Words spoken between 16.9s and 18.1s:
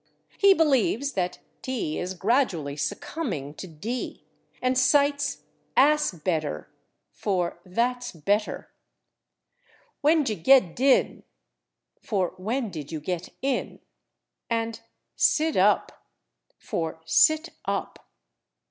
"sit up").